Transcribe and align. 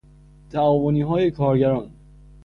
تعاونیهای 0.49 1.31
کارگران 1.31 1.91